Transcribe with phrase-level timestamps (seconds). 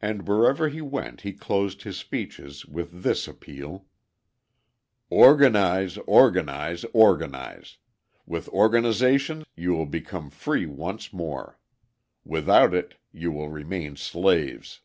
[0.00, 3.84] And everywhere he went he closed his speeches with this appeal:
[5.10, 7.76] "Organise, organise, organise.
[8.24, 11.58] With organisation you will become free once more.
[12.24, 14.80] Without it, you will remain slaves."